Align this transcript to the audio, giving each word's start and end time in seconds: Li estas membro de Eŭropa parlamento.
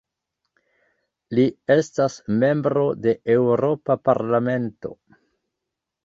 Li 1.39 1.43
estas 1.73 2.15
membro 2.43 2.85
de 3.07 3.13
Eŭropa 3.33 3.97
parlamento. 4.09 4.91